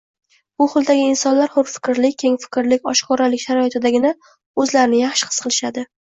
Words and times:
Bu 0.61 0.65
xildagi 0.69 1.03
insonlar 1.09 1.51
hurfikrlik, 1.57 2.15
kengfikrlik, 2.23 2.91
oshkoralik 2.93 3.45
sharoitidagina 3.45 4.13
o‘zlarini 4.65 5.05
yaxshi 5.05 5.31
his 5.31 5.41
qilishadi. 5.47 5.89